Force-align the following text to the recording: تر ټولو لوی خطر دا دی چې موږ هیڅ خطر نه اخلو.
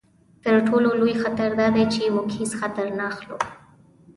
تر 0.43 0.55
ټولو 0.67 0.89
لوی 0.99 1.13
خطر 1.23 1.49
دا 1.59 1.67
دی 1.75 1.85
چې 1.93 2.13
موږ 2.15 2.27
هیڅ 2.39 2.51
خطر 2.61 2.85
نه 2.97 3.03
اخلو. 3.11 3.37